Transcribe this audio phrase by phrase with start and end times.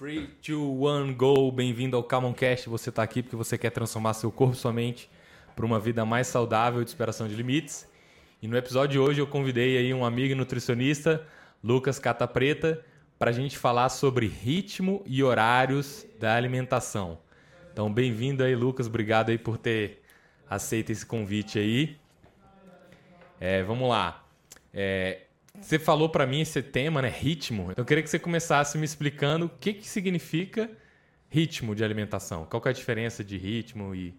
[0.00, 1.52] 3, 2, 1, go!
[1.52, 2.70] Bem-vindo ao Camoncast.
[2.70, 5.10] Você está aqui porque você quer transformar seu corpo e sua mente
[5.54, 7.86] para uma vida mais saudável de superação de limites.
[8.40, 11.22] E no episódio de hoje eu convidei aí um amigo nutricionista,
[11.62, 12.82] Lucas Cata Preta,
[13.18, 17.18] para a gente falar sobre ritmo e horários da alimentação.
[17.70, 18.86] Então, bem-vindo aí, Lucas.
[18.86, 20.02] Obrigado aí por ter
[20.48, 21.98] aceito esse convite aí.
[23.38, 24.24] É, vamos lá.
[24.72, 25.24] É,
[25.58, 27.08] você falou para mim esse tema, né?
[27.08, 27.72] Ritmo.
[27.76, 30.70] Eu queria que você começasse me explicando o que, que significa
[31.28, 32.44] ritmo de alimentação.
[32.44, 34.14] Qual é a diferença de ritmo e,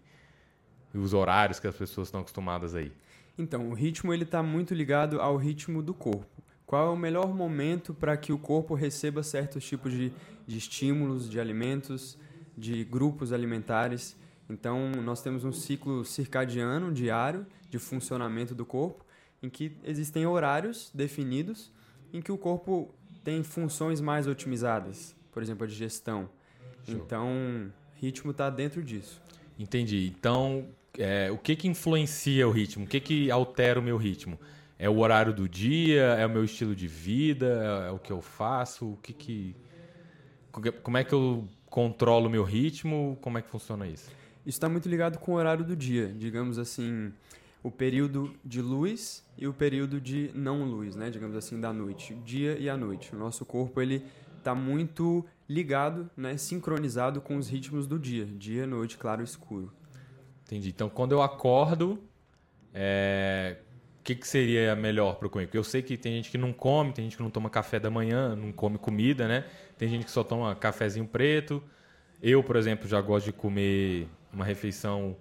[0.94, 2.92] e os horários que as pessoas estão acostumadas aí?
[3.36, 6.42] Então, o ritmo ele está muito ligado ao ritmo do corpo.
[6.66, 10.12] Qual é o melhor momento para que o corpo receba certos tipos de,
[10.46, 12.16] de estímulos, de alimentos,
[12.56, 14.16] de grupos alimentares?
[14.48, 19.04] Então, nós temos um ciclo circadiano diário de funcionamento do corpo
[19.42, 21.72] em que existem horários definidos
[22.12, 26.28] em que o corpo tem funções mais otimizadas, por exemplo, a digestão.
[26.84, 26.96] Show.
[26.96, 29.20] Então, ritmo está dentro disso.
[29.58, 30.12] Entendi.
[30.18, 30.66] Então,
[30.98, 32.84] é, o que, que influencia o ritmo?
[32.84, 34.38] O que, que altera o meu ritmo?
[34.78, 36.02] É o horário do dia?
[36.02, 37.84] É o meu estilo de vida?
[37.84, 38.92] É, é o que eu faço?
[38.92, 39.56] O que que...
[40.82, 43.16] Como é que eu controlo o meu ritmo?
[43.22, 44.10] Como é que funciona isso?
[44.44, 46.08] Isso está muito ligado com o horário do dia.
[46.08, 47.12] Digamos assim,
[47.62, 51.10] o período de luz e o período de não luz, né?
[51.10, 53.14] Digamos assim, da noite, dia e a noite.
[53.14, 54.04] O nosso corpo ele
[54.38, 56.36] está muito ligado, né?
[56.36, 59.72] Sincronizado com os ritmos do dia, dia, noite, claro, escuro.
[60.44, 60.70] Entendi.
[60.70, 62.02] Então, quando eu acordo,
[62.74, 63.58] é...
[64.00, 65.46] o que, que seria melhor para comer?
[65.46, 67.78] Porque eu sei que tem gente que não come, tem gente que não toma café
[67.78, 69.46] da manhã, não come comida, né?
[69.78, 71.62] Tem gente que só toma cafezinho preto.
[72.20, 75.16] Eu, por exemplo, já gosto de comer uma refeição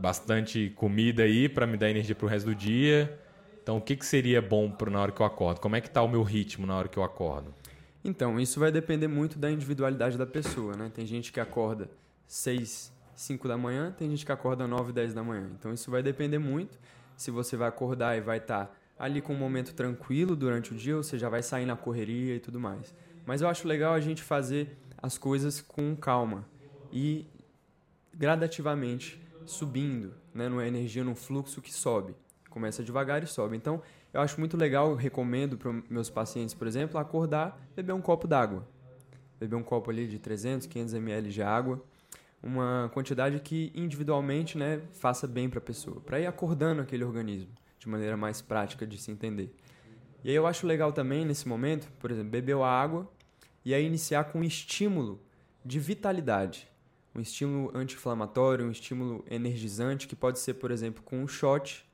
[0.00, 3.18] bastante comida aí para me dar energia para o resto do dia.
[3.62, 5.60] Então, o que, que seria bom para na hora que eu acordo?
[5.60, 7.54] Como é que está o meu ritmo na hora que eu acordo?
[8.02, 10.90] Então, isso vai depender muito da individualidade da pessoa, né?
[10.92, 11.90] Tem gente que acorda
[12.26, 15.50] 6, 5 da manhã, tem gente que acorda 9, 10 da manhã.
[15.58, 16.78] Então, isso vai depender muito
[17.14, 20.76] se você vai acordar e vai estar tá ali com um momento tranquilo durante o
[20.76, 22.94] dia ou você já vai sair na correria e tudo mais.
[23.26, 26.46] Mas eu acho legal a gente fazer as coisas com calma
[26.90, 27.26] e
[28.14, 30.46] gradativamente subindo, né?
[30.62, 32.14] é energia num fluxo que sobe.
[32.48, 33.56] Começa devagar e sobe.
[33.56, 38.26] Então, eu acho muito legal, recomendo para meus pacientes, por exemplo, acordar, beber um copo
[38.26, 38.66] d'água.
[39.38, 41.82] Beber um copo ali de 300, 500 ml de água.
[42.42, 46.00] Uma quantidade que individualmente né, faça bem para a pessoa.
[46.00, 49.54] Para ir acordando aquele organismo de maneira mais prática de se entender.
[50.22, 53.10] E aí eu acho legal também, nesse momento, por exemplo, beber a água
[53.64, 55.20] e aí iniciar com um estímulo
[55.64, 56.69] de vitalidade
[57.14, 61.86] um estímulo anti-inflamatório, um estímulo energizante, que pode ser, por exemplo, com um shot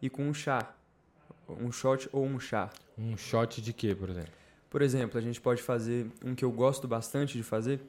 [0.00, 0.74] e com um chá.
[1.48, 2.70] Um shot ou um chá.
[2.96, 4.32] Um shot de quê, por exemplo?
[4.70, 7.80] Por exemplo, a gente pode fazer um que eu gosto bastante de fazer,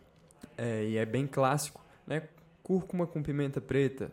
[0.58, 2.24] é, e é bem clássico, né?
[2.64, 4.12] Cúrcuma com pimenta preta,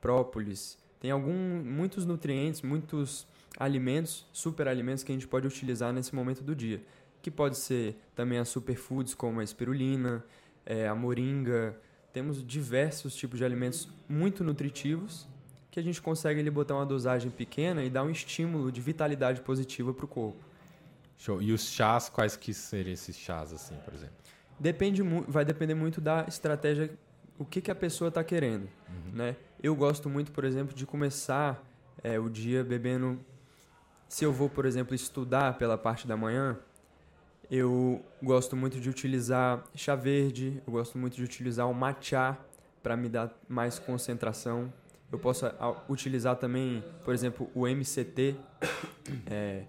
[0.00, 0.78] própolis.
[1.00, 3.26] Tem algum, muitos nutrientes, muitos
[3.58, 6.82] alimentos, super alimentos que a gente pode utilizar nesse momento do dia.
[7.20, 10.24] Que pode ser também as superfoods como a espirulina,
[10.66, 11.78] é, a moringa.
[12.12, 15.26] Temos diversos tipos de alimentos muito nutritivos
[15.74, 19.40] que a gente consegue ali botar uma dosagem pequena e dar um estímulo de vitalidade
[19.40, 20.38] positiva para o corpo.
[21.18, 21.42] Show.
[21.42, 24.14] E os chás, quais que seriam esses chás, assim, por exemplo?
[24.56, 26.96] Depende, vai depender muito da estratégia,
[27.36, 28.68] o que, que a pessoa está querendo.
[28.88, 29.14] Uhum.
[29.14, 29.36] Né?
[29.60, 31.60] Eu gosto muito, por exemplo, de começar
[32.04, 33.18] é, o dia bebendo.
[34.08, 36.56] Se eu vou, por exemplo, estudar pela parte da manhã,
[37.50, 42.36] eu gosto muito de utilizar chá verde, eu gosto muito de utilizar o matcha
[42.82, 44.72] para me dar mais concentração.
[45.10, 45.46] Eu posso
[45.88, 48.36] utilizar também, por exemplo, o MCT
[49.26, 49.64] é,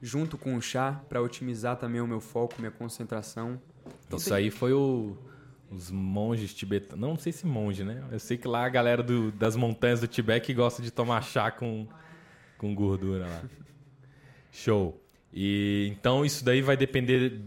[0.00, 3.60] junto com o chá para otimizar também o meu foco, minha concentração.
[4.06, 4.38] Então, Isso tem...
[4.38, 5.16] aí foi o,
[5.70, 7.00] os monges tibetanos.
[7.00, 8.02] Não, sei se monge, né?
[8.10, 11.50] Eu sei que lá a galera do, das montanhas do Tibete gosta de tomar chá
[11.50, 11.86] com,
[12.56, 13.42] com gordura lá.
[14.50, 15.00] Show.
[15.32, 17.40] E então isso daí vai depender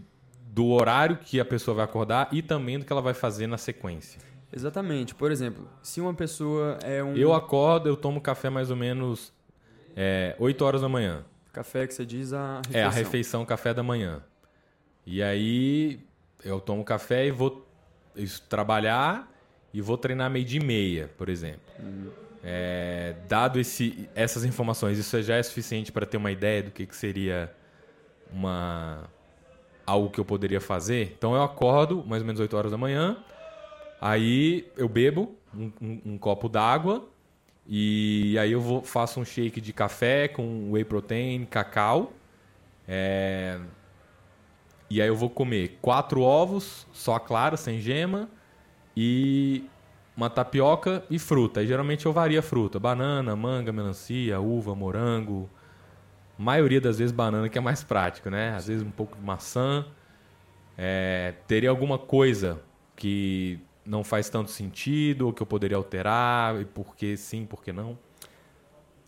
[0.52, 3.58] do horário que a pessoa vai acordar e também do que ela vai fazer na
[3.58, 4.20] sequência.
[4.52, 5.14] Exatamente.
[5.14, 7.16] Por exemplo, se uma pessoa é um.
[7.16, 9.32] Eu acordo, eu tomo café mais ou menos
[9.96, 11.24] é, 8 horas da manhã.
[11.52, 12.80] Café que você diz a refeição.
[12.80, 14.22] É, a refeição, café da manhã.
[15.06, 16.00] E aí
[16.44, 17.66] eu tomo café e vou
[18.48, 19.30] trabalhar
[19.72, 21.60] e vou treinar meio de meia, por exemplo.
[21.78, 22.10] Uhum.
[22.42, 26.86] É, dado esse, essas informações, isso já é suficiente para ter uma ideia do que,
[26.86, 27.52] que seria
[28.32, 29.04] uma
[29.86, 31.12] algo que eu poderia fazer.
[31.16, 33.16] Então eu acordo mais ou menos 8 horas da manhã,
[34.00, 37.04] aí eu bebo um, um, um copo d'água
[37.66, 42.12] e aí eu vou, faço um shake de café com whey protein, cacau.
[42.86, 43.60] É...
[44.90, 48.28] E aí eu vou comer quatro ovos, só clara, sem gema,
[48.96, 49.64] e
[50.16, 51.60] uma tapioca e fruta.
[51.60, 52.80] Aí, geralmente eu varia fruta.
[52.80, 55.48] Banana, manga, melancia, uva, morango.
[56.40, 58.54] Maioria das vezes banana, que é mais prático, né?
[58.56, 59.86] Às vezes um pouco de maçã.
[60.78, 62.62] É, teria alguma coisa
[62.96, 67.62] que não faz tanto sentido, ou que eu poderia alterar, e por que sim, por
[67.62, 67.98] que não?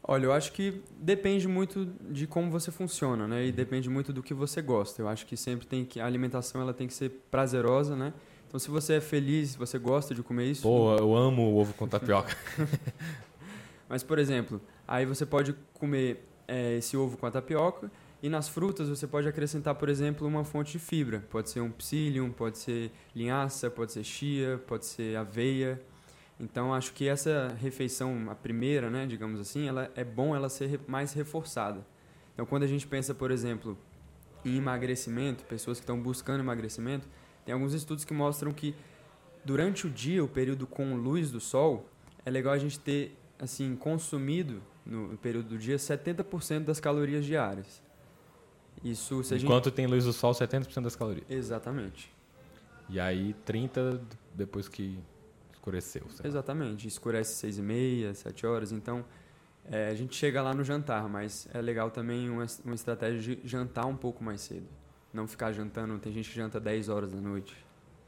[0.03, 3.47] Olha, eu acho que depende muito de como você funciona, né?
[3.47, 5.01] E depende muito do que você gosta.
[5.01, 8.13] Eu acho que sempre tem que a alimentação ela tem que ser prazerosa, né?
[8.47, 10.63] Então, se você é feliz, se você gosta de comer isso.
[10.63, 12.37] Pô, eu amo o ovo com tapioca.
[13.89, 17.91] Mas, por exemplo, aí você pode comer é, esse ovo com a tapioca
[18.23, 21.25] e nas frutas você pode acrescentar, por exemplo, uma fonte de fibra.
[21.31, 25.81] Pode ser um psyllium, pode ser linhaça, pode ser chia, pode ser aveia.
[26.39, 30.79] Então acho que essa refeição, a primeira, né, digamos assim, ela é bom ela ser
[30.87, 31.85] mais reforçada.
[32.35, 33.77] Então quando a gente pensa, por exemplo,
[34.45, 37.09] em emagrecimento, pessoas que estão buscando emagrecimento,
[37.47, 38.75] tem alguns estudos que mostram que
[39.45, 41.89] durante o dia, o período com luz do sol,
[42.25, 47.83] é legal a gente ter assim consumido no período do dia 70% das calorias diárias.
[48.85, 49.75] Isso se Enquanto gente...
[49.75, 51.27] tem luz do sol, 70% das calorias.
[51.29, 52.13] Exatamente.
[52.89, 54.01] E aí 30
[54.33, 54.97] depois que
[55.53, 56.07] escureceu.
[56.23, 59.05] Exatamente, escurece seis e meia, sete horas, então
[59.65, 63.49] é, a gente chega lá no jantar, mas é legal também uma, uma estratégia de
[63.49, 64.67] jantar um pouco mais cedo.
[65.13, 67.57] Não ficar jantando, tem gente que janta 10 horas da noite.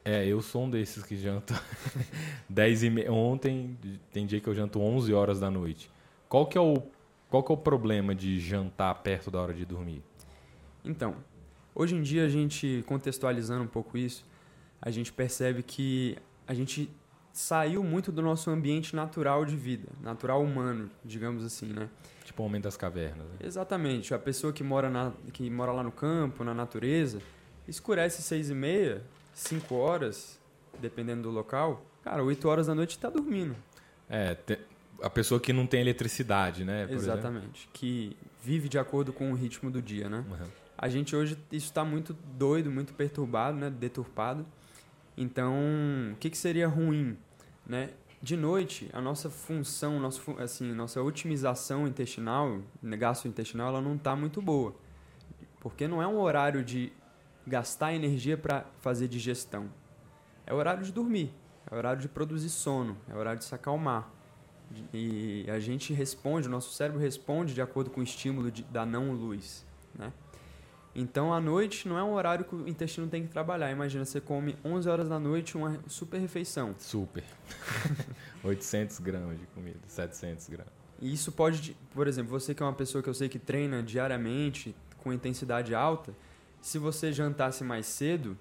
[0.04, 1.54] É, eu sou um desses que janta
[2.48, 3.12] 10 e meia.
[3.12, 3.78] Ontem,
[4.12, 5.90] tem dia que eu janto 11 horas da noite.
[6.28, 6.82] Qual que é o,
[7.30, 10.02] qual que é o problema de jantar perto da hora de dormir?
[10.84, 11.16] Então,
[11.74, 14.26] hoje em dia a gente, contextualizando um pouco isso,
[14.80, 16.90] a gente percebe que a gente
[17.32, 21.88] saiu muito do nosso ambiente natural de vida, natural humano, digamos assim, né?
[22.24, 23.26] Tipo o homem das cavernas.
[23.26, 23.36] Né?
[23.42, 24.12] Exatamente.
[24.12, 27.20] A pessoa que mora, na, que mora lá no campo, na natureza,
[27.66, 29.02] escurece seis e meia,
[29.34, 30.40] cinco horas,
[30.80, 31.84] dependendo do local.
[32.02, 33.56] Cara, oito horas da noite está dormindo.
[34.08, 34.58] É, te,
[35.02, 36.86] a pessoa que não tem eletricidade, né?
[36.90, 37.44] Exatamente.
[37.44, 37.70] Exemplo.
[37.72, 40.24] Que vive de acordo com o ritmo do dia, né?
[40.28, 40.46] Uhum.
[40.76, 43.70] A gente hoje, isso está muito doido, muito perturbado, né?
[43.70, 44.46] Deturpado.
[45.16, 45.54] Então,
[46.12, 47.16] o que, que seria ruim?
[47.66, 47.90] Né?
[48.20, 54.42] De noite, a nossa função, nosso, assim, nossa otimização intestinal, gastrointestinal, ela não está muito
[54.42, 54.74] boa.
[55.60, 56.92] Porque não é um horário de
[57.46, 59.68] gastar energia para fazer digestão.
[60.46, 61.32] É o horário de dormir,
[61.70, 64.10] é o horário de produzir sono, é o horário de se acalmar.
[64.92, 68.84] E a gente responde, o nosso cérebro responde de acordo com o estímulo de, da
[68.84, 69.64] não luz.
[69.94, 70.12] Né?
[70.94, 73.70] Então, à noite não é um horário que o intestino tem que trabalhar.
[73.70, 76.74] Imagina, você come 11 horas da noite uma super refeição.
[76.78, 77.24] Super.
[78.44, 80.72] 800 gramas de comida, 700 gramas.
[81.00, 83.82] E isso pode, por exemplo, você que é uma pessoa que eu sei que treina
[83.82, 86.14] diariamente, com intensidade alta,
[86.64, 88.38] se você jantasse mais cedo,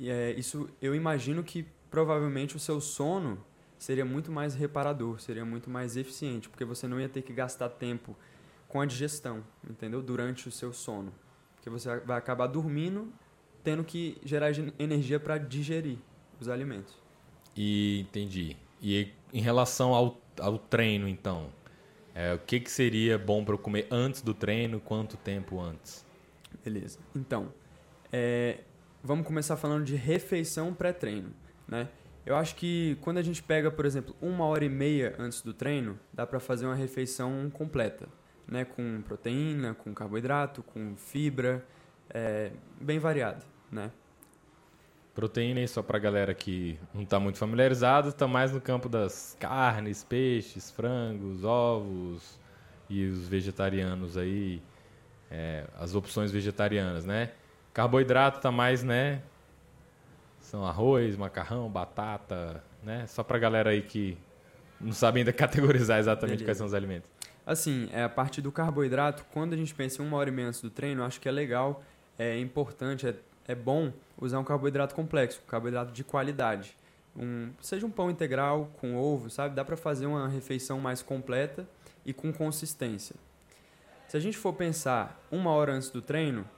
[0.00, 3.36] é, isso eu imagino que provavelmente o seu sono
[3.76, 7.68] seria muito mais reparador, seria muito mais eficiente, porque você não ia ter que gastar
[7.68, 8.16] tempo
[8.68, 10.00] com a digestão, entendeu?
[10.00, 11.12] Durante o seu sono.
[11.56, 13.12] Porque você vai acabar dormindo,
[13.64, 15.98] tendo que gerar energia para digerir
[16.40, 16.94] os alimentos.
[17.56, 18.56] E entendi.
[18.80, 21.50] E em relação ao, ao treino, então,
[22.14, 24.78] é, o que, que seria bom para eu comer antes do treino?
[24.78, 26.06] Quanto tempo antes?
[26.64, 27.00] Beleza.
[27.16, 27.52] Então,
[28.16, 28.60] é,
[29.02, 31.34] vamos começar falando de refeição pré-treino,
[31.66, 31.88] né?
[32.24, 35.52] Eu acho que quando a gente pega, por exemplo, uma hora e meia antes do
[35.52, 38.08] treino, dá para fazer uma refeição completa
[38.46, 41.66] né, com proteína, com carboidrato, com fibra,
[42.08, 43.90] é, bem variado, né?
[45.12, 50.04] Proteína, só para galera que não está muito familiarizada, está mais no campo das carnes,
[50.04, 52.38] peixes, frangos, ovos
[52.88, 54.62] e os vegetarianos aí,
[55.30, 57.32] é, as opções vegetarianas, né?
[57.74, 59.20] Carboidrato está mais, né?
[60.40, 63.04] São arroz, macarrão, batata, né?
[63.08, 64.16] Só para galera aí que
[64.80, 66.44] não sabe ainda categorizar exatamente Beleza.
[66.44, 67.10] quais são os alimentos.
[67.44, 70.48] Assim, é, a parte do carboidrato, quando a gente pensa em uma hora e meia
[70.48, 71.82] antes do treino, acho que é legal,
[72.16, 73.16] é importante, é,
[73.48, 76.76] é bom usar um carboidrato complexo, um carboidrato de qualidade.
[77.16, 79.54] Um, seja um pão integral com ovo, sabe?
[79.54, 81.66] Dá para fazer uma refeição mais completa
[82.06, 83.16] e com consistência.
[84.06, 86.48] Se a gente for pensar uma hora antes do treino,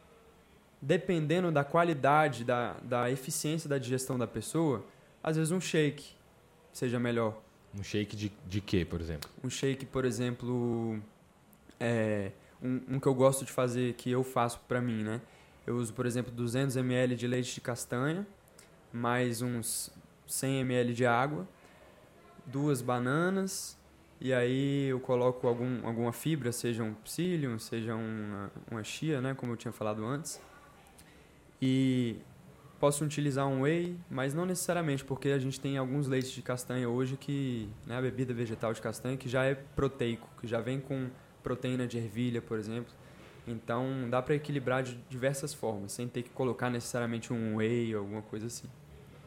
[0.80, 4.84] dependendo da qualidade, da, da eficiência da digestão da pessoa,
[5.22, 6.14] às vezes um shake
[6.72, 7.40] seja melhor.
[7.78, 9.28] Um shake de, de quê, por exemplo?
[9.42, 11.00] Um shake, por exemplo,
[11.80, 15.20] é, um, um, que eu gosto de fazer, que eu faço para mim, né?
[15.66, 18.26] Eu uso, por exemplo, 200 ml de leite de castanha,
[18.92, 19.90] mais uns
[20.26, 21.46] 100 ml de água,
[22.46, 23.76] duas bananas,
[24.20, 29.34] e aí eu coloco algum, alguma fibra, seja um psyllium, seja uma, uma chia, né?
[29.34, 30.40] Como eu tinha falado antes.
[31.60, 32.16] E
[32.78, 36.88] posso utilizar um whey, mas não necessariamente, porque a gente tem alguns leites de castanha
[36.88, 40.80] hoje que, né, a bebida vegetal de castanha que já é proteico, que já vem
[40.80, 41.08] com
[41.42, 42.92] proteína de ervilha, por exemplo.
[43.46, 48.02] Então dá para equilibrar de diversas formas, sem ter que colocar necessariamente um whey ou
[48.02, 48.68] alguma coisa assim.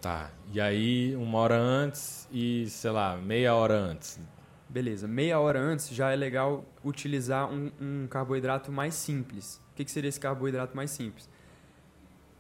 [0.02, 0.32] Tá.
[0.54, 4.20] E aí, uma hora antes e, sei lá, meia hora antes.
[4.68, 5.08] Beleza.
[5.08, 9.62] Meia hora antes já é legal utilizar um, um carboidrato mais simples.
[9.72, 11.30] O que, que seria esse carboidrato mais simples?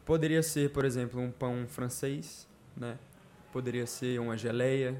[0.09, 2.97] Poderia ser, por exemplo, um pão francês, né?
[3.53, 4.99] Poderia ser uma geleia,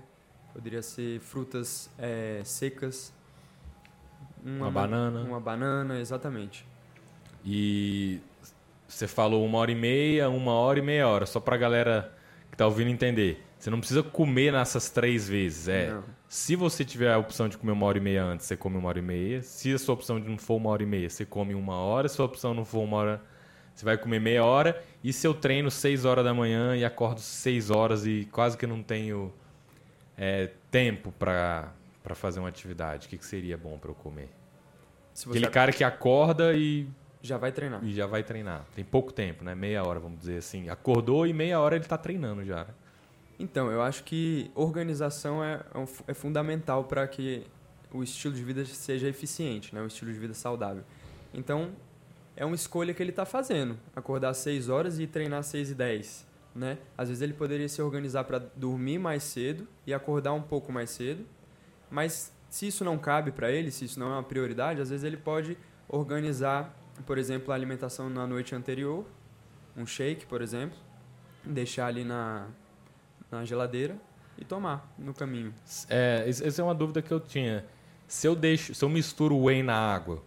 [0.54, 3.12] poderia ser frutas é, secas.
[4.46, 5.22] Uma, uma banana.
[5.22, 6.64] Uma banana, exatamente.
[7.44, 8.22] E
[8.88, 12.16] você falou uma hora e meia, uma hora e meia hora, só para a galera
[12.52, 13.44] que tá ouvindo entender.
[13.58, 15.68] Você não precisa comer nessas três vezes.
[15.68, 16.04] É, não.
[16.28, 18.90] se você tiver a opção de comer uma hora e meia antes, você come uma
[18.90, 19.42] hora e meia.
[19.42, 22.08] Se a sua opção não for uma hora e meia, você come uma hora.
[22.08, 23.24] Se a sua opção não for uma hora,
[23.80, 24.84] você vai comer meia hora.
[25.02, 28.68] E se eu treino seis horas da manhã e acordo seis horas e quase que
[28.68, 29.34] não tenho
[30.18, 31.72] é, tempo para
[32.14, 34.30] fazer uma atividade, o que, que seria bom para eu comer?
[35.26, 36.90] Aquele cara que acorda e
[37.22, 37.82] já vai treinar.
[37.84, 38.66] E já vai treinar.
[38.76, 39.56] Tem pouco tempo, né?
[39.56, 40.70] Meia hora, vamos dizer assim.
[40.70, 42.66] Acordou e meia hora ele está treinando já.
[42.66, 42.74] Né?
[43.40, 47.46] Então, eu acho que organização é, é, é fundamental para que
[47.94, 49.82] o estilo de vida seja eficiente, né?
[49.82, 50.84] O estilo de vida saudável.
[51.34, 51.72] Então,
[52.40, 53.78] é uma escolha que ele está fazendo.
[53.96, 56.28] Acordar às 6 horas e treinar às 6 e 10.
[56.56, 56.80] Né?
[56.98, 60.90] Às vezes ele poderia se organizar para dormir mais cedo e acordar um pouco mais
[60.90, 61.24] cedo.
[61.92, 65.04] Mas se isso não cabe para ele, se isso não é uma prioridade, às vezes
[65.04, 65.56] ele pode
[65.88, 69.06] organizar por exemplo, a alimentação na noite anterior,
[69.76, 70.78] um shake, por exemplo,
[71.44, 72.48] deixar ali na,
[73.32, 73.96] na geladeira
[74.38, 75.54] e tomar no caminho.
[75.90, 77.66] É, essa é uma dúvida que eu tinha.
[78.08, 80.24] Se eu deixo, se eu misturo whey na água,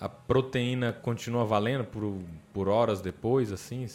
[0.00, 2.18] a proteína continua valendo por,
[2.52, 3.86] por horas depois, assim?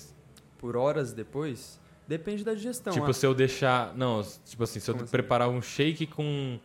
[0.57, 1.79] Por horas depois?
[2.07, 2.93] Depende da digestão.
[2.93, 3.95] Tipo, se eu deixar.
[3.95, 5.12] Não, tipo assim, se Como eu assim?
[5.12, 6.59] preparar um shake com,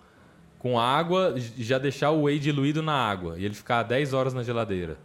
[0.58, 4.42] com água, já deixar o whey diluído na água e ele ficar 10 horas na
[4.42, 4.98] geladeira.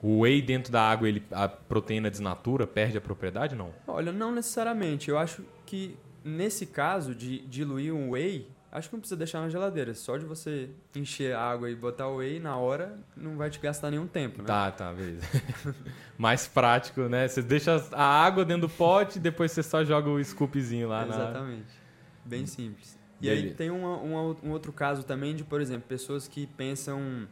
[0.00, 3.72] O whey dentro da água, ele, a proteína desnatura, perde a propriedade não?
[3.86, 5.08] Olha, não necessariamente.
[5.08, 9.48] Eu acho que nesse caso de diluir um whey, acho que não precisa deixar na
[9.48, 9.94] geladeira.
[9.94, 13.60] Só de você encher a água e botar o whey na hora, não vai te
[13.60, 14.46] gastar nenhum tempo, né?
[14.46, 15.26] Tá, tá, beleza.
[16.18, 17.28] Mais prático, né?
[17.28, 21.60] Você deixa a água dentro do pote, depois você só joga o scoopzinho lá Exatamente.
[21.60, 21.82] Na...
[22.24, 22.98] Bem simples.
[23.20, 23.46] E beleza.
[23.46, 27.28] aí tem uma, uma, um outro caso também de, por exemplo, pessoas que pensam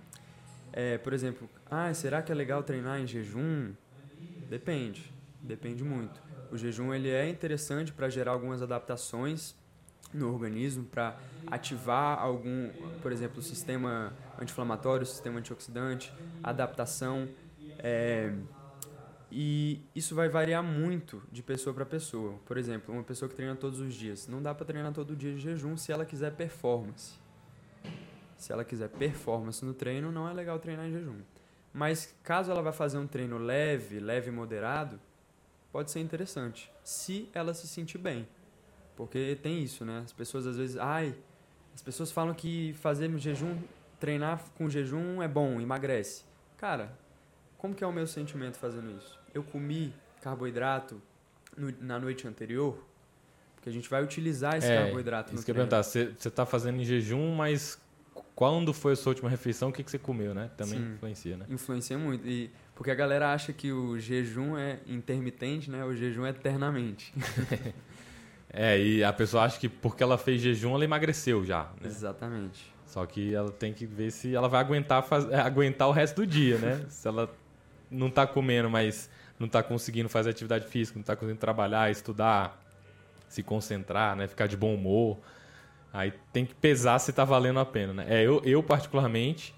[0.72, 3.72] é, por exemplo, ah, será que é legal treinar em jejum?
[4.48, 6.20] Depende, depende muito.
[6.50, 9.54] O jejum ele é interessante para gerar algumas adaptações
[10.12, 16.12] no organismo, para ativar algum, por exemplo, o sistema anti-inflamatório, o sistema antioxidante,
[16.42, 17.28] adaptação.
[17.78, 18.32] É,
[19.30, 22.34] e isso vai variar muito de pessoa para pessoa.
[22.44, 25.32] Por exemplo, uma pessoa que treina todos os dias, não dá para treinar todo dia
[25.32, 27.14] de jejum se ela quiser performance.
[28.36, 31.18] Se ela quiser performance no treino, não é legal treinar em jejum.
[31.72, 34.98] Mas caso ela vá fazer um treino leve, leve e moderado,
[35.70, 38.26] pode ser interessante, se ela se sentir bem.
[38.96, 40.02] Porque tem isso, né?
[40.04, 41.14] As pessoas às vezes, ai,
[41.74, 43.56] as pessoas falam que fazer jejum,
[43.98, 46.24] treinar com jejum é bom, emagrece.
[46.56, 46.92] Cara,
[47.56, 49.18] como que é o meu sentimento fazendo isso?
[49.32, 51.00] Eu comi carboidrato
[51.56, 52.84] no, na noite anterior,
[53.54, 55.44] porque a gente vai utilizar esse é, carboidrato isso no treino.
[55.44, 57.78] Que eu ia perguntar, você está fazendo em jejum, mas
[58.34, 60.50] quando foi a sua última refeição, o que, que você comeu, né?
[60.56, 61.46] Também Sim, influencia, né?
[61.48, 62.26] Influencia muito.
[62.26, 65.84] E, porque a galera acha que o jejum é intermitente, né?
[65.84, 67.12] O jejum é eternamente.
[68.52, 71.70] é, e a pessoa acha que porque ela fez jejum, ela emagreceu já.
[71.80, 71.86] Né?
[71.86, 72.72] Exatamente.
[72.86, 75.30] Só que ela tem que ver se ela vai aguentar, faz...
[75.30, 76.84] É, aguentar o resto do dia, né?
[76.90, 77.30] se ela
[77.90, 82.60] não está comendo, mas não está conseguindo fazer atividade física, não está conseguindo trabalhar, estudar,
[83.28, 84.26] se concentrar, né?
[84.26, 85.18] Ficar de bom humor
[85.92, 88.06] Aí tem que pesar se está valendo a pena, né?
[88.08, 89.54] É, eu, eu, particularmente,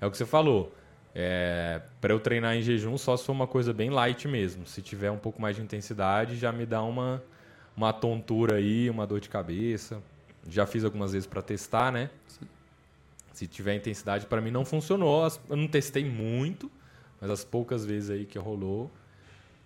[0.00, 0.74] é o que você falou.
[1.14, 4.66] É, para eu treinar em jejum, só se for uma coisa bem light mesmo.
[4.66, 7.22] Se tiver um pouco mais de intensidade, já me dá uma,
[7.78, 10.02] uma tontura aí, uma dor de cabeça.
[10.48, 12.10] Já fiz algumas vezes para testar, né?
[12.26, 12.46] Sim.
[13.32, 15.26] Se tiver intensidade, para mim não funcionou.
[15.48, 16.70] Eu não testei muito,
[17.20, 18.90] mas as poucas vezes aí que rolou,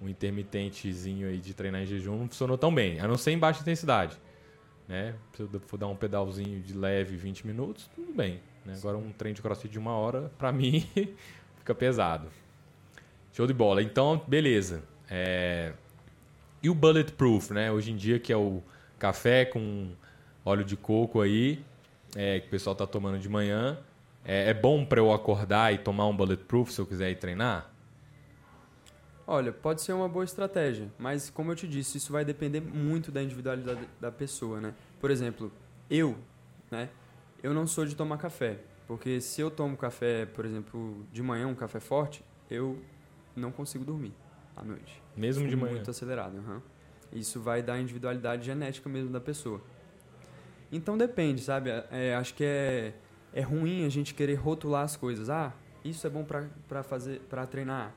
[0.00, 3.00] o intermitentezinho aí de treinar em jejum não funcionou tão bem.
[3.00, 4.18] A não ser em baixa intensidade
[4.88, 5.14] né?
[5.34, 8.40] Se eu for dar um pedalzinho de leve 20 minutos, tudo bem.
[8.64, 8.74] Né?
[8.76, 10.86] Agora um treino de crossfit de uma hora, para mim,
[11.58, 12.28] fica pesado.
[13.32, 13.82] Show de bola.
[13.82, 14.82] Então, beleza.
[15.08, 15.72] É...
[16.62, 17.72] E o bulletproof, né?
[17.72, 18.62] Hoje em dia que é o
[18.96, 19.90] café com
[20.44, 21.64] óleo de coco aí,
[22.14, 23.78] é, que o pessoal tá tomando de manhã.
[24.24, 27.68] É, é bom para eu acordar e tomar um bulletproof se eu quiser ir treinar?
[29.26, 33.10] Olha, pode ser uma boa estratégia, mas como eu te disse, isso vai depender muito
[33.10, 34.72] da individualidade da pessoa, né?
[35.00, 35.50] Por exemplo,
[35.90, 36.16] eu,
[36.70, 36.88] né?
[37.42, 41.48] Eu não sou de tomar café, porque se eu tomo café, por exemplo, de manhã,
[41.48, 42.80] um café forte, eu
[43.34, 44.14] não consigo dormir
[44.56, 45.02] à noite.
[45.16, 45.74] Mesmo Fico de manhã.
[45.74, 46.62] Muito acelerado, aham.
[47.12, 49.60] Isso vai dar individualidade genética mesmo da pessoa.
[50.70, 51.70] Então depende, sabe?
[51.90, 52.94] É, acho que é,
[53.34, 55.28] é ruim a gente querer rotular as coisas.
[55.28, 55.52] Ah,
[55.84, 57.94] isso é bom para fazer, para treinar.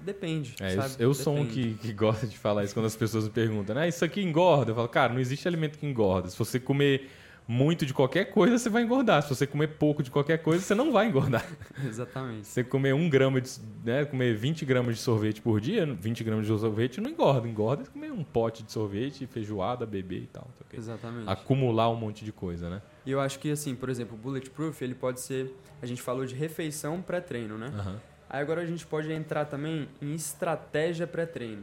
[0.00, 0.54] Depende.
[0.60, 0.94] É, sabe?
[0.98, 1.74] eu, eu sou um Depende.
[1.78, 4.72] que, que gosta de falar isso quando as pessoas me perguntam, ah, isso aqui engorda?
[4.72, 6.28] Eu falo, cara, não existe alimento que engorda.
[6.28, 7.08] Se você comer
[7.48, 9.22] muito de qualquer coisa, você vai engordar.
[9.22, 11.46] Se você comer pouco de qualquer coisa, você não vai engordar.
[11.86, 12.46] Exatamente.
[12.46, 13.50] Se você comer um grama de,
[13.84, 17.46] né, comer 20 gramas de sorvete por dia, 20 gramas de sorvete não engorda.
[17.46, 20.44] Engorda é comer um pote de sorvete, feijoada, beber e tal.
[20.46, 20.76] não sei o quê.
[20.76, 21.28] Exatamente.
[21.30, 22.82] Acumular um monte de coisa, né?
[23.04, 25.54] E eu acho que, assim, por exemplo, o Bulletproof, ele pode ser...
[25.80, 27.68] A gente falou de refeição pré-treino, né?
[27.68, 28.00] Aham.
[28.28, 31.62] Aí agora a gente pode entrar também em estratégia pré-treino.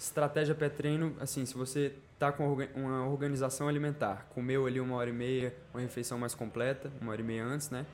[0.00, 5.12] Estratégia pré-treino, assim, se você tá com uma organização alimentar, comeu ali uma hora e
[5.12, 7.84] meia, uma refeição mais completa, uma hora e meia antes, né?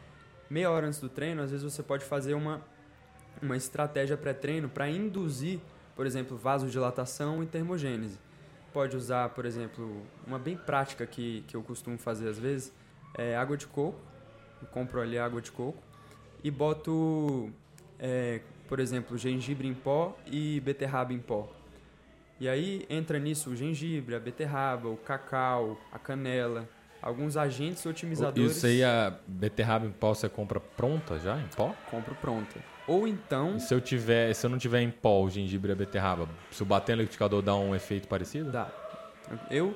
[0.48, 2.62] Meia hora antes do treino, às vezes você pode fazer uma,
[3.42, 5.58] uma estratégia pré-treino para induzir,
[5.96, 8.20] por exemplo, vasodilatação e termogênese.
[8.72, 12.72] Pode usar, por exemplo, uma bem prática que, que eu costumo fazer às vezes,
[13.18, 13.98] é água de coco.
[14.62, 15.82] Eu compro ali água de coco
[16.44, 17.50] e boto,
[17.98, 21.52] é, por exemplo, gengibre em pó e beterraba em pó.
[22.38, 26.68] E aí entra nisso o gengibre, a beterraba, o cacau, a canela,
[27.00, 28.58] alguns agentes otimizadores.
[28.58, 31.74] Isso aí, a beterraba em pó, você compra pronta já, em pó?
[31.90, 32.60] Compro pronta.
[32.86, 35.72] Ou então E se eu tiver, se eu não tiver em pó o gengibre e
[35.72, 38.50] a beterraba, se eu bater no liquidificador dá um efeito parecido?
[38.52, 38.68] dá.
[39.50, 39.74] Eu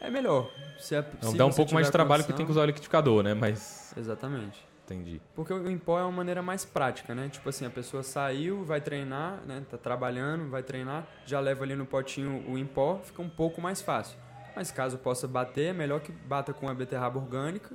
[0.00, 0.48] é melhor.
[0.78, 2.62] Se, a- Não, se dá um pouco mais de trabalho que condição- tem que usar
[2.62, 3.34] o liquidificador, né?
[3.34, 4.58] Mas Exatamente.
[4.94, 5.20] Entendi.
[5.34, 7.28] Porque o em pó é uma maneira mais prática, né?
[7.28, 9.62] Tipo assim, a pessoa saiu, vai treinar, né?
[9.70, 13.60] Tá trabalhando, vai treinar, já leva ali no potinho o em pó, fica um pouco
[13.60, 14.16] mais fácil.
[14.54, 17.74] Mas caso possa bater, é melhor que bata com a beterraba orgânica,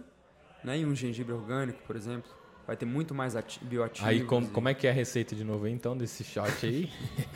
[0.63, 0.77] né?
[0.79, 2.29] E um gengibre orgânico, por exemplo.
[2.67, 4.07] Vai ter muito mais ati- bioativos.
[4.07, 6.91] Aí como, e- como é que é a receita de novo então desse shot aí?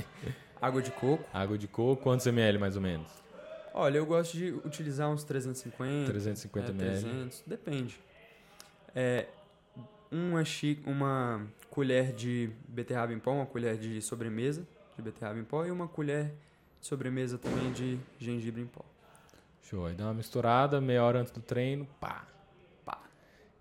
[0.62, 1.24] Água de coco.
[1.34, 3.08] Água de coco, quantos ml mais ou menos?
[3.74, 7.02] Olha, eu gosto de utilizar uns 350, 350 é, ml.
[7.02, 8.00] 300, depende.
[8.94, 9.28] É,
[10.12, 15.44] uma, chi- uma colher de beterraba em pó, uma colher de sobremesa de beterraba em
[15.44, 16.34] pó e uma colher
[16.80, 18.84] de sobremesa também de gengibre em pó.
[19.62, 19.86] Show.
[19.86, 22.26] Aí dá uma misturada, meia hora antes do treino, pá.
[22.86, 23.00] Pá.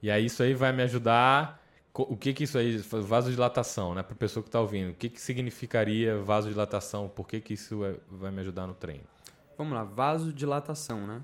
[0.02, 1.60] E aí isso aí vai me ajudar.
[1.92, 4.02] O que que isso aí, vasodilatação, né?
[4.02, 7.08] Para pessoa que está ouvindo, o que que significaria vasodilatação?
[7.08, 9.04] Por que que isso é- vai me ajudar no treino?
[9.58, 11.20] Vamos lá, vasodilatação, né?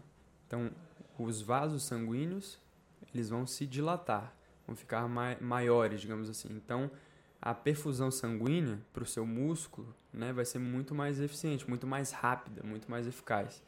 [0.47, 0.71] Então,
[1.19, 2.59] os vasos sanguíneos,
[3.15, 4.35] eles vão se dilatar,
[4.67, 6.49] vão ficar mai- maiores, digamos assim.
[6.51, 6.91] Então,
[7.41, 12.11] a perfusão sanguínea para o seu músculo, né, vai ser muito mais eficiente, muito mais
[12.13, 13.63] rápida, muito mais eficaz.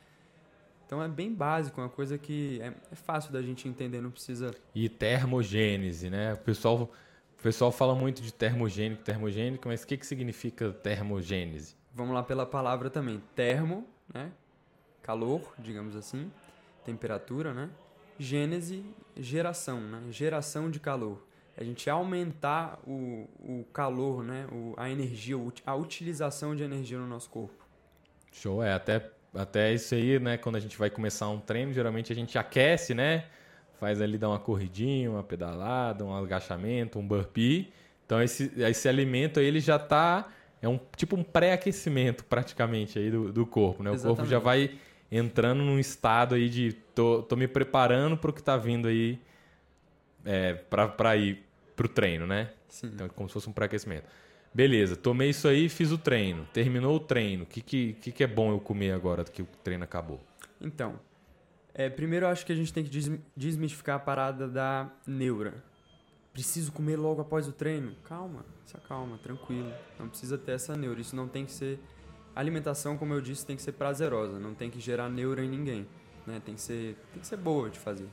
[0.86, 4.54] Então, é bem básico, uma coisa que é, é fácil da gente entender, não precisa...
[4.74, 6.32] E termogênese, né?
[6.32, 6.90] O pessoal,
[7.38, 11.76] o pessoal fala muito de termogênico, termogênico, mas o que que significa termogênese?
[11.92, 13.22] Vamos lá pela palavra também.
[13.34, 14.32] Termo, né?
[15.02, 16.32] Calor, digamos assim.
[16.86, 17.68] Temperatura, né?
[18.18, 18.84] Gênese,
[19.16, 20.02] geração, né?
[20.10, 21.24] Geração de calor.
[21.56, 24.46] A gente aumentar o, o calor, né?
[24.52, 27.66] O, a energia, a utilização de energia no nosso corpo.
[28.32, 30.36] Show, é até, até isso aí, né?
[30.36, 33.26] Quando a gente vai começar um treino, geralmente a gente aquece, né?
[33.78, 37.72] Faz ali, dá uma corridinha, uma pedalada, um agachamento, um burpee.
[38.04, 40.28] Então esse, esse alimento aí, ele já tá...
[40.60, 43.92] É um tipo um pré-aquecimento praticamente aí do, do corpo, né?
[43.92, 44.76] O corpo já vai
[45.10, 49.18] entrando num estado aí de tô, tô me preparando para o que tá vindo aí
[50.24, 51.44] é, para ir
[51.74, 52.50] pro treino, né?
[52.68, 52.88] Sim.
[52.88, 54.04] Então, é como se fosse um pré-aquecimento.
[54.52, 56.46] Beleza, tomei isso aí, fiz o treino.
[56.52, 57.44] Terminou o treino.
[57.44, 60.20] O que, que, que, que é bom eu comer agora que o treino acabou?
[60.60, 60.98] Então,
[61.72, 65.54] é, primeiro eu acho que a gente tem que des- desmistificar a parada da neura.
[66.32, 67.94] Preciso comer logo após o treino?
[68.04, 69.72] Calma, se acalma, tranquilo.
[69.98, 71.00] Não precisa ter essa neura.
[71.00, 71.78] Isso não tem que ser.
[72.38, 74.38] A alimentação, como eu disse, tem que ser prazerosa.
[74.38, 75.88] Não tem que gerar neura em ninguém.
[76.24, 76.40] Né?
[76.46, 78.06] Tem, que ser, tem que ser boa de fazer.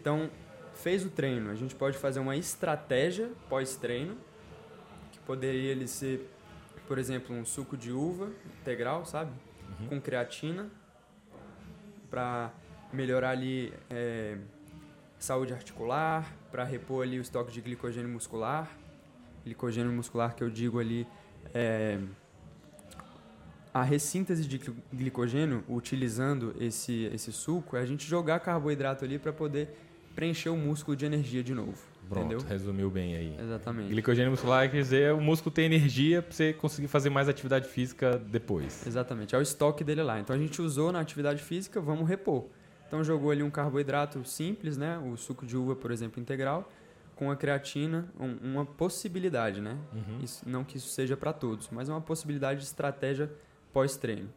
[0.00, 0.30] Então,
[0.72, 1.50] fez o treino.
[1.50, 4.16] A gente pode fazer uma estratégia pós-treino.
[5.12, 6.30] Que poderia ele ser,
[6.88, 9.30] por exemplo, um suco de uva integral, sabe?
[9.86, 10.70] Com creatina
[12.08, 12.50] para
[12.90, 14.38] melhorar ali é,
[15.18, 18.74] saúde articular, para repor ali o estoque de glicogênio muscular.
[19.44, 21.06] Glicogênio muscular que eu digo ali
[21.52, 22.00] é
[23.74, 29.18] a ressíntese de gli- glicogênio utilizando esse esse suco é a gente jogar carboidrato ali
[29.18, 29.68] para poder
[30.14, 31.78] preencher o músculo de energia de novo.
[32.08, 32.46] Pronto, entendeu?
[32.46, 33.36] resumiu bem aí.
[33.40, 33.88] Exatamente.
[33.88, 38.18] Glicogênio muscular quer dizer o músculo ter energia para você conseguir fazer mais atividade física
[38.18, 38.86] depois.
[38.86, 40.20] Exatamente, é o estoque dele lá.
[40.20, 42.44] Então a gente usou na atividade física, vamos repor.
[42.86, 44.98] Então jogou ali um carboidrato simples, né?
[44.98, 46.68] O suco de uva, por exemplo, integral,
[47.16, 49.78] com a creatina, um, uma possibilidade, né?
[49.94, 50.18] Uhum.
[50.22, 53.30] Isso, não que isso seja para todos, mas é uma possibilidade de estratégia
[53.72, 54.28] pós-treino.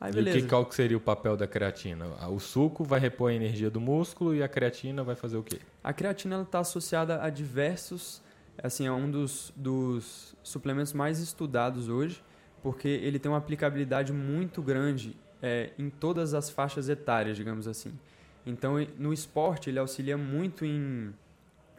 [0.00, 0.40] Aí E o beleza.
[0.40, 2.06] que, qual que seria o papel da creatina?
[2.18, 5.42] Ah, O suco vai repor a energia do músculo e a creatina vai fazer o
[5.42, 5.58] quê?
[5.82, 8.20] A creatina está associada a diversos,
[8.62, 12.22] assim, é um dos, dos suplementos mais estudados hoje,
[12.62, 17.92] porque ele tem uma aplicabilidade muito grande é, em todas as faixas etárias, digamos assim.
[18.44, 21.12] Então, e- no esporte, ele auxilia muito em,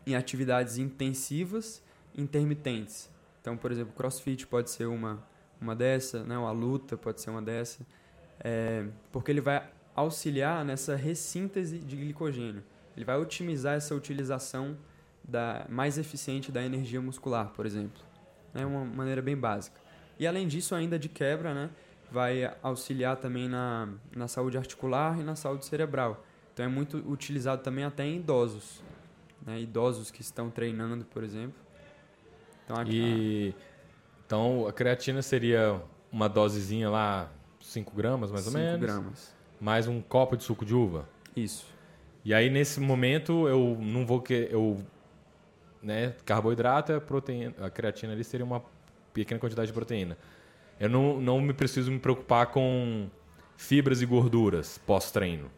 [0.08, 1.82] em atividades intensivas
[2.16, 3.10] e intermitentes.
[3.42, 5.22] Então, por exemplo, crossfit pode ser uma,
[5.64, 6.36] uma dessa, né?
[6.36, 7.86] a luta pode ser uma dessa,
[8.40, 12.64] é, porque ele vai auxiliar nessa ressíntese de glicogênio.
[12.96, 14.78] Ele vai otimizar essa utilização
[15.24, 18.02] da, mais eficiente da energia muscular, por exemplo.
[18.54, 19.80] É uma maneira bem básica.
[20.20, 21.70] E além disso, ainda de quebra, né,
[22.12, 26.24] vai auxiliar também na, na saúde articular e na saúde cerebral.
[26.54, 28.84] Então é muito utilizado também até em idosos.
[29.46, 31.60] Né, idosos que estão treinando, por exemplo.
[32.64, 33.56] Então, a- E
[34.34, 35.80] então a creatina seria
[36.12, 39.36] uma dosezinha lá, 5 gramas mais ou cinco menos, gramas.
[39.62, 41.08] mais um copo de suco de uva.
[41.36, 41.68] Isso.
[42.26, 44.84] E aí nesse momento eu não vou que eu
[45.84, 48.64] né, carboidrato, a proteína, a creatina ali seria uma
[49.14, 50.18] pequena quantidade de proteína.
[50.80, 53.08] Eu não, não me preciso me preocupar com
[53.56, 55.52] fibras e gorduras pós-treino.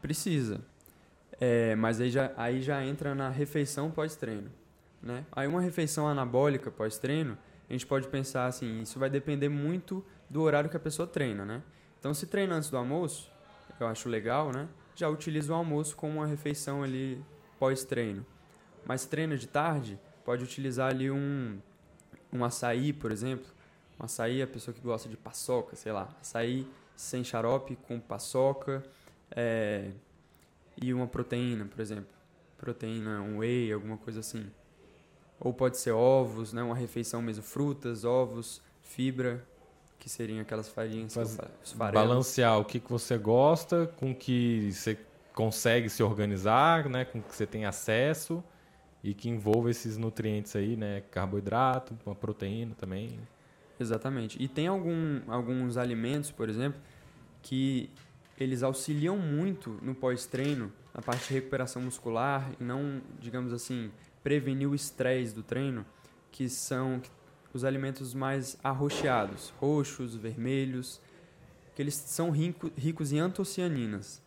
[0.00, 0.60] Precisa.
[1.40, 4.52] É, mas aí já, aí já entra na refeição pós-treino.
[5.02, 5.24] Né?
[5.32, 7.36] Aí uma refeição anabólica pós-treino,
[7.70, 11.44] a gente pode pensar assim, isso vai depender muito do horário que a pessoa treina,
[11.44, 11.62] né?
[12.00, 13.30] Então se treina antes do almoço,
[13.78, 14.68] eu acho legal, né?
[14.96, 17.24] Já utiliza o almoço como uma refeição ali
[17.60, 18.26] pós-treino.
[18.84, 21.60] Mas treina de tarde, pode utilizar ali um,
[22.32, 23.46] um açaí, por exemplo.
[23.98, 26.08] Um açaí, a pessoa que gosta de paçoca, sei lá.
[26.20, 28.82] Açaí sem xarope, com paçoca
[29.30, 29.92] é,
[30.80, 32.12] e uma proteína, por exemplo.
[32.58, 34.50] Proteína, um whey, alguma coisa assim.
[35.40, 36.62] Ou pode ser ovos, né?
[36.62, 39.42] Uma refeição mesmo, frutas, ovos, fibra,
[39.98, 41.38] que seriam aquelas farinhas Faz-.
[41.74, 44.98] Balancear o que, que você gosta com o que você
[45.34, 48.42] consegue se organizar, né, com que você tem acesso
[49.02, 53.18] e que envolva esses nutrientes aí, né, carboidrato, uma proteína também.
[53.78, 54.42] Exatamente.
[54.42, 56.80] E tem algum, alguns alimentos, por exemplo,
[57.42, 57.88] que
[58.38, 63.90] eles auxiliam muito no pós-treino, na parte de recuperação muscular e não, digamos assim,
[64.22, 65.84] prevenir o estresse do treino,
[66.30, 67.00] que são
[67.52, 71.00] os alimentos mais arroxeados, roxos, vermelhos,
[71.74, 74.22] que eles são rico- ricos em antocianinas.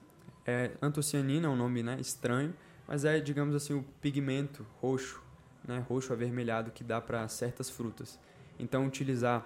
[0.46, 2.54] É, antocianina é um nome né, estranho,
[2.88, 5.22] mas é, digamos assim, o pigmento roxo,
[5.66, 8.20] né, roxo avermelhado que dá para certas frutas.
[8.60, 9.46] Então, utilizar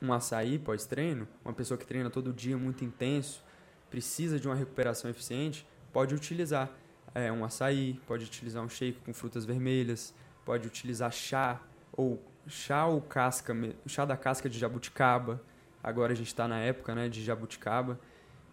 [0.00, 3.42] um açaí pós-treino, uma pessoa que treina todo dia muito intenso,
[3.90, 6.70] precisa de uma recuperação eficiente, pode utilizar
[7.16, 11.58] é, um açaí, pode utilizar um shake com frutas vermelhas, pode utilizar chá
[11.90, 15.40] ou chá ou casca, chá da casca de jabuticaba.
[15.82, 17.98] Agora a gente está na época, né, de jabuticaba.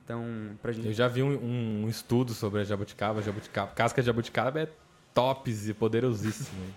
[0.06, 4.06] Então, pra gente Eu já vi um, um estudo sobre a jabuticaba, jabuticaba, casca de
[4.06, 4.70] jabuticaba é
[5.14, 6.74] tops e poderosíssimo.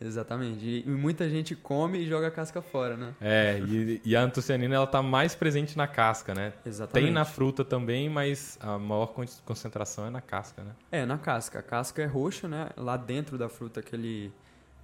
[0.00, 0.84] Exatamente.
[0.86, 3.14] E, muita gente come e joga a casca fora, né?
[3.20, 6.52] é, e, e a antocianina ela tá mais presente na casca, né?
[6.66, 7.06] Exatamente.
[7.06, 10.72] Tem na fruta também, mas a maior con- concentração é na casca, né?
[10.92, 11.60] É, na casca.
[11.60, 12.68] A casca é roxa, né?
[12.76, 14.30] Lá dentro da fruta, aquele,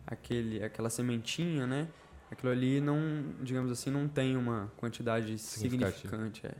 [0.06, 1.88] aquele, aquela sementinha, né?
[2.30, 2.96] Aquilo ali não,
[3.42, 6.46] digamos assim, não tem uma quantidade significante.
[6.46, 6.52] É.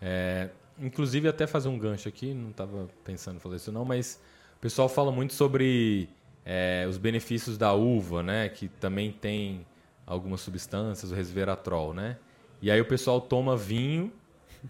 [0.00, 4.20] É, inclusive, até fazer um gancho aqui, não estava pensando em fazer isso não, mas
[4.56, 6.08] o pessoal fala muito sobre
[6.46, 8.48] é, os benefícios da uva, né?
[8.48, 9.66] Que também tem
[10.06, 12.16] algumas substâncias, o resveratrol, né?
[12.62, 14.12] E aí o pessoal toma vinho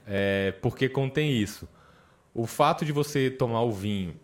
[0.07, 1.69] é, porque contém isso.
[2.35, 4.17] O fato de você tomar o vinho,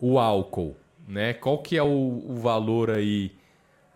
[0.00, 1.32] o álcool, né?
[1.32, 3.32] Qual que é o, o valor aí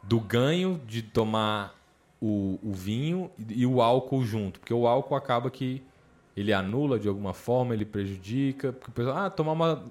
[0.03, 1.75] do ganho de tomar
[2.21, 4.61] o, o vinho e, o álcool junto?
[4.61, 5.83] Porque o álcool acaba que
[6.37, 8.73] ele anula de alguma forma, ele prejudica.
[8.73, 9.85] Porque o pessoal, ah, tomar uma,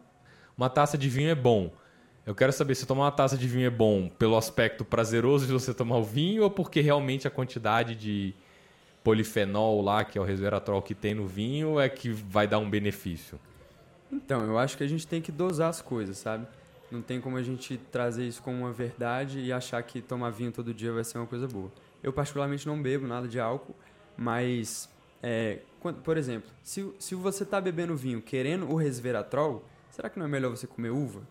[0.58, 1.72] uma taça de vinho é bom.
[2.26, 5.54] Eu quero saber se tomar uma taça de vinho é bom pelo aspecto prazeroso de
[5.54, 8.34] você tomar o vinho ou porque realmente a quantidade de
[9.04, 12.68] polifenol lá, que é o resveratrol que tem no vinho, é que vai dar um
[12.68, 13.40] benefício.
[14.12, 16.48] Então, eu acho que a gente tem que dosar as coisas, sabe?
[16.92, 20.52] Não tem como a gente trazer isso como uma verdade e achar que tomar vinho
[20.52, 21.72] todo dia vai ser uma coisa boa.
[22.02, 23.76] Eu, particularmente, não bebo nada de álcool,
[24.18, 24.90] mas,
[25.22, 30.18] é, quando- por exemplo, se, se você está bebendo vinho querendo o resveratrol, será que
[30.18, 31.22] não é melhor você comer uva?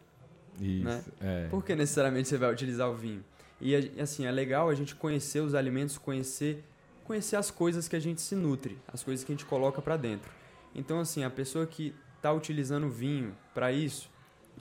[0.60, 1.04] Isso, né?
[1.20, 1.48] é.
[1.48, 3.24] Por que necessariamente você vai utilizar o vinho?
[3.60, 6.64] E assim, é legal a gente conhecer os alimentos, conhecer,
[7.04, 9.96] conhecer as coisas que a gente se nutre, as coisas que a gente coloca para
[9.96, 10.30] dentro.
[10.74, 14.10] Então, assim, a pessoa que está utilizando vinho para isso,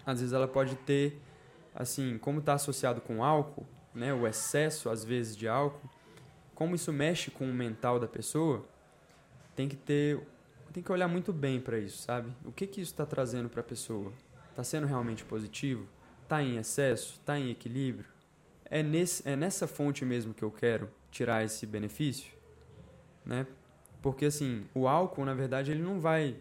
[0.05, 1.19] às vezes ela pode ter,
[1.73, 5.89] assim, como está associado com álcool, né, o excesso às vezes de álcool,
[6.55, 8.63] como isso mexe com o mental da pessoa,
[9.55, 10.19] tem que ter,
[10.71, 12.31] tem que olhar muito bem para isso, sabe?
[12.45, 14.11] O que que isso está trazendo para a pessoa?
[14.53, 15.87] Está sendo realmente positivo?
[16.21, 17.13] Está em excesso?
[17.13, 18.05] Está em equilíbrio?
[18.65, 22.31] É, nesse, é nessa fonte mesmo que eu quero tirar esse benefício,
[23.25, 23.47] né?
[23.99, 26.35] Porque assim, o álcool, na verdade, ele não vai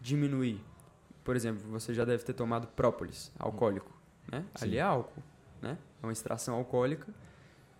[0.00, 0.64] diminuir.
[1.22, 3.92] Por exemplo, você já deve ter tomado própolis, alcoólico,
[4.30, 4.46] né?
[4.54, 4.64] Sim.
[4.64, 5.22] Ali é álcool,
[5.60, 5.76] né?
[6.02, 7.06] É uma extração alcoólica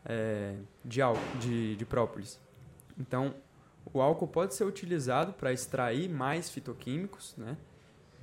[0.05, 0.55] é,
[0.85, 2.39] de, álcool, de, de própolis.
[2.99, 3.35] Então,
[3.91, 7.57] o álcool pode ser utilizado para extrair mais fitoquímicos, né?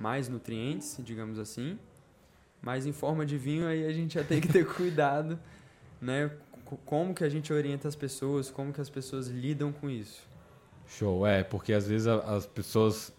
[0.00, 1.78] Mais nutrientes, digamos assim.
[2.62, 5.38] Mas em forma de vinho aí a gente já tem que ter cuidado,
[6.00, 6.30] né?
[6.84, 10.26] Como que a gente orienta as pessoas, como que as pessoas lidam com isso.
[10.86, 13.12] Show, é, porque às vezes as pessoas.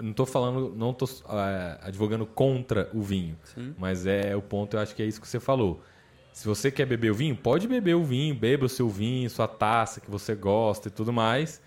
[0.00, 3.74] Não estou falando, não estou é, advogando contra o vinho, Sim.
[3.78, 5.82] mas é o ponto, eu acho que é isso que você falou.
[6.32, 9.48] Se você quer beber o vinho, pode beber o vinho, beba o seu vinho, sua
[9.48, 11.60] taça que você gosta e tudo mais.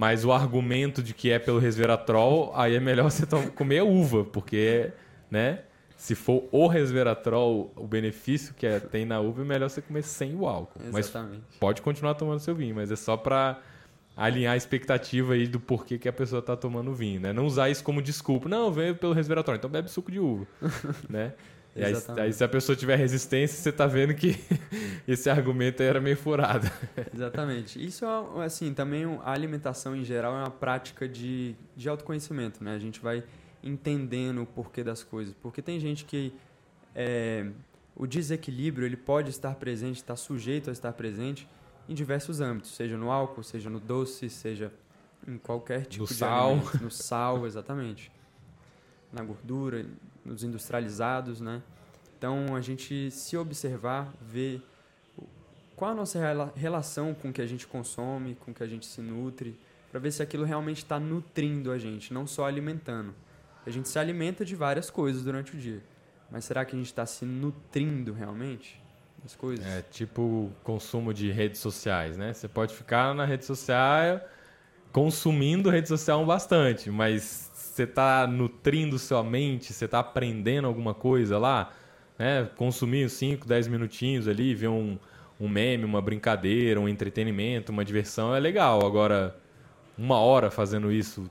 [0.00, 4.90] Mas o argumento de que é pelo resveratrol, aí é melhor você comer uva, porque,
[5.30, 5.58] né?
[5.94, 10.02] Se for o resveratrol, o benefício que é, tem na uva, é melhor você comer
[10.02, 10.80] sem o álcool.
[10.82, 11.42] Exatamente.
[11.50, 13.60] Mas pode continuar tomando seu vinho, mas é só para
[14.16, 17.34] alinhar a expectativa aí do porquê que a pessoa está tomando vinho, né?
[17.34, 18.48] Não usar isso como desculpa.
[18.48, 20.46] Não, veio pelo resveratrol, então bebe suco de uva,
[21.10, 21.34] né?
[21.74, 24.36] E aí, aí, se a pessoa tiver resistência, você está vendo que
[25.06, 26.68] esse argumento era meio furado.
[27.14, 27.84] Exatamente.
[27.84, 32.74] Isso é, assim, também a alimentação em geral é uma prática de, de autoconhecimento, né?
[32.74, 33.22] A gente vai
[33.62, 35.34] entendendo o porquê das coisas.
[35.40, 36.32] Porque tem gente que
[36.94, 37.46] é,
[37.94, 41.48] o desequilíbrio ele pode estar presente, está sujeito a estar presente
[41.88, 44.72] em diversos âmbitos, seja no álcool, seja no doce, seja
[45.26, 46.52] em qualquer tipo no de sal.
[46.52, 48.10] alimento, no sal, exatamente.
[49.12, 49.84] Na gordura,
[50.24, 51.62] nos industrializados, né?
[52.16, 54.62] Então a gente se observar, ver
[55.74, 56.18] qual a nossa
[56.54, 59.58] relação com o que a gente consome, com o que a gente se nutre,
[59.90, 63.14] para ver se aquilo realmente está nutrindo a gente, não só alimentando.
[63.66, 65.82] A gente se alimenta de várias coisas durante o dia,
[66.30, 68.80] mas será que a gente está se nutrindo realmente
[69.22, 69.66] das coisas?
[69.66, 72.32] É tipo consumo de redes sociais, né?
[72.32, 74.20] Você pode ficar na rede social
[74.92, 81.38] consumindo rede social bastante, mas você está nutrindo sua mente, você está aprendendo alguma coisa
[81.38, 81.72] lá,
[82.18, 82.48] né?
[82.56, 84.98] Consumir 5, 10 minutinhos ali, ver um,
[85.38, 88.84] um meme, uma brincadeira, um entretenimento, uma diversão é legal.
[88.84, 89.36] Agora,
[89.96, 91.30] uma hora fazendo isso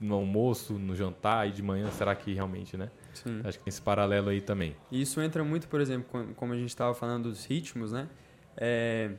[0.00, 2.90] no almoço, no jantar e de manhã, será que realmente, né?
[3.12, 3.40] Sim.
[3.44, 4.76] Acho que tem esse paralelo aí também.
[4.90, 8.08] E isso entra muito, por exemplo, como a gente estava falando dos ritmos, né?
[8.56, 9.10] É...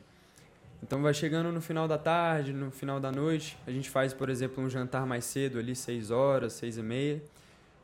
[0.83, 4.29] Então vai chegando no final da tarde, no final da noite, a gente faz, por
[4.29, 7.23] exemplo, um jantar mais cedo ali, 6 horas, 6 e meia,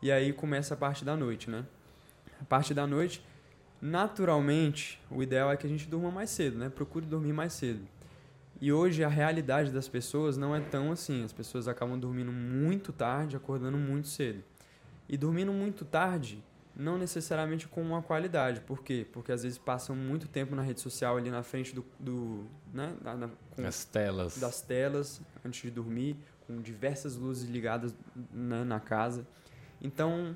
[0.01, 1.63] e aí começa a parte da noite, né?
[2.41, 3.23] A parte da noite,
[3.81, 6.69] naturalmente, o ideal é que a gente durma mais cedo, né?
[6.69, 7.87] Procure dormir mais cedo.
[8.59, 11.23] E hoje a realidade das pessoas não é tão assim.
[11.23, 14.43] As pessoas acabam dormindo muito tarde, acordando muito cedo.
[15.07, 16.43] E dormindo muito tarde,
[16.77, 18.61] não necessariamente com uma qualidade.
[18.61, 19.05] Por quê?
[19.11, 21.83] Porque às vezes passam muito tempo na rede social ali na frente do.
[21.99, 22.95] do né?
[23.01, 24.37] Na, na, com, As telas.
[24.37, 27.95] Das telas, antes de dormir, com diversas luzes ligadas
[28.31, 29.27] né, na casa.
[29.81, 30.35] Então,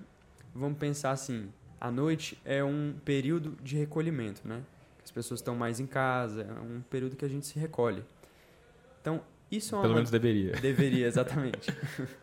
[0.54, 4.64] vamos pensar assim: a noite é um período de recolhimento, né?
[5.04, 8.04] As pessoas estão mais em casa, é um período que a gente se recolhe.
[9.00, 9.82] Então, isso é uma.
[9.84, 10.54] Pelo menos deveria.
[10.54, 11.72] Deveria, exatamente.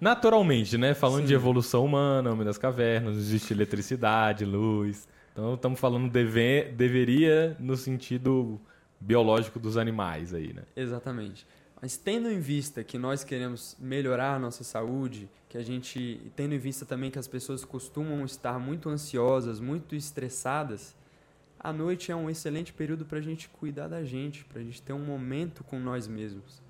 [0.00, 0.94] Naturalmente, né?
[0.94, 1.26] Falando Sim.
[1.26, 5.06] de evolução humana, homem das cavernas, existe eletricidade, luz.
[5.32, 8.60] Então estamos falando deve, deveria no sentido
[8.98, 10.62] biológico dos animais aí, né?
[10.74, 11.46] Exatamente.
[11.80, 16.54] Mas tendo em vista que nós queremos melhorar a nossa saúde, que a gente tendo
[16.54, 20.94] em vista também que as pessoas costumam estar muito ansiosas, muito estressadas,
[21.58, 24.80] a noite é um excelente período para a gente cuidar da gente, para a gente
[24.82, 26.62] ter um momento com nós mesmos,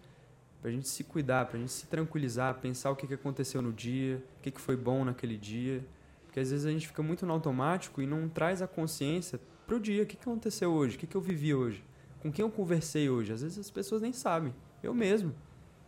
[0.60, 3.62] para a gente se cuidar, para a gente se tranquilizar, pensar o que, que aconteceu
[3.62, 5.84] no dia, o que, que foi bom naquele dia,
[6.26, 9.76] porque às vezes a gente fica muito no automático e não traz a consciência para
[9.76, 11.82] o dia, o que, que aconteceu hoje, o que, que eu vivi hoje,
[12.20, 13.32] com quem eu conversei hoje.
[13.32, 15.34] Às vezes as pessoas nem sabem, eu mesmo,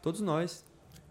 [0.00, 0.64] todos nós.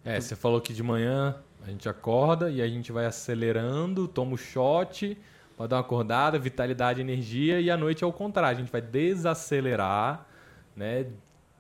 [0.03, 4.33] É, você falou que de manhã a gente acorda e a gente vai acelerando, toma
[4.33, 5.17] o shot,
[5.57, 8.81] vai dar uma acordada, vitalidade, energia, e à noite é o contrário, a gente vai
[8.81, 10.25] desacelerar,
[10.75, 11.05] né?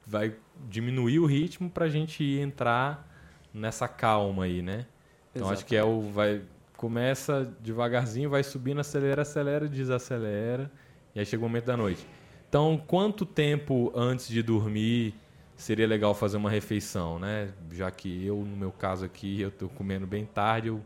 [0.05, 0.35] Vai
[0.67, 3.07] diminuir o ritmo para a gente entrar
[3.53, 4.85] nessa calma aí, né?
[5.33, 6.41] Então acho que é o vai
[6.81, 10.71] começa devagarzinho, vai subindo, acelera, acelera, desacelera,
[11.13, 12.07] e aí chega o momento da noite.
[12.49, 15.13] Então, quanto tempo antes de dormir
[15.55, 17.53] seria legal fazer uma refeição, né?
[17.71, 20.81] Já que eu, no meu caso aqui, eu estou comendo bem tarde, eu,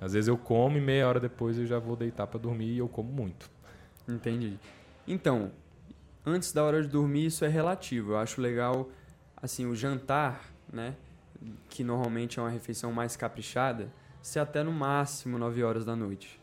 [0.00, 2.78] às vezes eu como e meia hora depois eu já vou deitar para dormir e
[2.78, 3.50] eu como muito.
[4.08, 4.56] Entendi.
[5.06, 5.50] Então,
[6.24, 8.12] antes da hora de dormir isso é relativo.
[8.12, 8.88] Eu acho legal
[9.36, 10.94] assim o jantar, né,
[11.68, 16.38] que normalmente é uma refeição mais caprichada, ser até no máximo 9 horas da noite.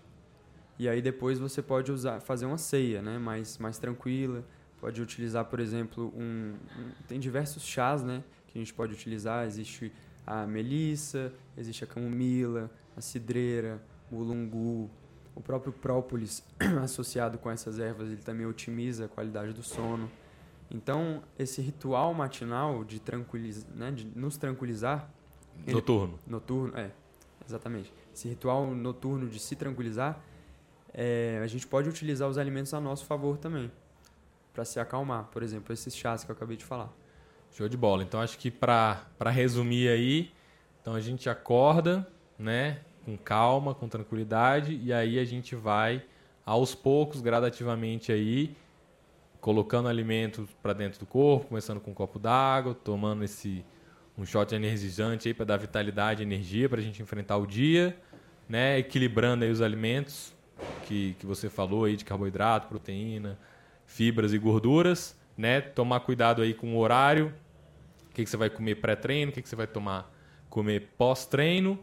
[0.80, 4.44] E aí depois você pode usar, fazer uma ceia, né, mais mais tranquila
[4.80, 9.46] Pode utilizar, por exemplo, um, um, tem diversos chás, né, que a gente pode utilizar.
[9.46, 9.92] Existe
[10.26, 14.90] a melissa, existe a camomila, a cidreira, o lungu,
[15.38, 16.43] o próprio própolis
[16.84, 20.10] associado com essas ervas, ele também otimiza a qualidade do sono.
[20.69, 25.10] Então, esse ritual matinal de, tranquiliz, né, de nos tranquilizar...
[25.67, 26.19] Noturno.
[26.23, 26.91] Ele, noturno, é,
[27.45, 27.93] exatamente.
[28.13, 30.19] Esse ritual noturno de se tranquilizar,
[30.91, 33.71] é, a gente pode utilizar os alimentos a nosso favor também
[34.52, 35.26] para se acalmar.
[35.26, 36.91] Por exemplo, esses chás que eu acabei de falar.
[37.52, 38.02] Show de bola.
[38.02, 40.32] Então acho que para resumir aí,
[40.82, 42.08] então a gente acorda,
[42.39, 46.04] né, com calma, com tranquilidade e aí a gente vai
[46.46, 48.54] aos poucos, gradativamente aí,
[49.39, 53.63] colocando alimentos para dentro do corpo, começando com um copo d'água, tomando esse
[54.17, 57.98] um shot energizante aí para dar vitalidade, energia para a gente enfrentar o dia,
[58.50, 60.34] né, equilibrando aí os alimentos
[60.84, 63.39] que, que você falou aí de carboidrato, proteína,
[63.86, 65.62] fibras e gorduras, né?
[65.62, 67.34] Tomar cuidado aí com o horário,
[68.10, 70.13] o que, que você vai comer pré-treino, o que, que você vai tomar
[70.50, 71.80] comer pós-treino,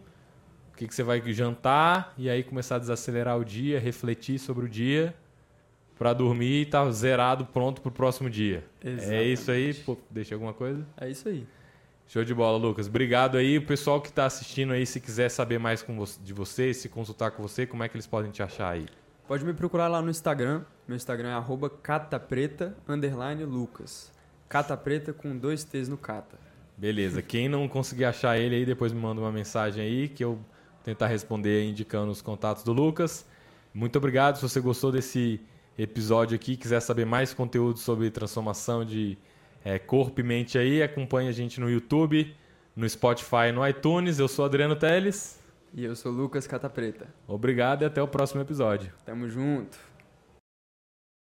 [0.75, 4.65] o que, que você vai jantar e aí começar a desacelerar o dia, refletir sobre
[4.65, 5.15] o dia
[5.97, 8.65] para dormir e estar tá zerado, pronto para o próximo dia.
[8.83, 9.15] Exatamente.
[9.15, 9.73] É isso aí?
[9.73, 10.85] Pô, deixa alguma coisa?
[11.01, 11.47] É isso aí.
[12.09, 12.89] Show de bola, Lucas.
[12.89, 13.57] Obrigado aí.
[13.57, 15.87] O pessoal que está assistindo aí, se quiser saber mais
[16.25, 18.87] de você, se consultar com você, como é que eles podem te achar aí?
[19.29, 20.63] Pode me procurar lá no Instagram.
[20.89, 24.13] Meu Instagram é arroba catapreta, underline Lucas.
[24.49, 26.37] Catapreta com dois T's no cata.
[26.77, 27.23] Beleza.
[27.23, 30.41] Quem não conseguir achar ele aí, depois me manda uma mensagem aí que eu
[30.85, 33.27] tentar responder indicando os contatos do Lucas.
[33.73, 34.37] Muito obrigado.
[34.37, 35.41] Se você gostou desse
[35.77, 39.19] episódio aqui, quiser saber mais conteúdo sobre transformação de
[39.65, 42.37] é, corpo e mente aí, acompanhe a gente no YouTube,
[42.77, 44.19] no Spotify no iTunes.
[44.19, 45.43] Eu sou Adriano Teles.
[45.73, 47.09] E eu sou Lucas Cata Preta.
[47.27, 48.93] Obrigado e até o próximo episódio.
[49.05, 49.94] Tamo junto.